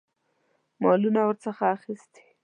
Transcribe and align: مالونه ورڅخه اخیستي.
مالونه 0.81 1.21
ورڅخه 1.25 1.63
اخیستي. 1.77 2.23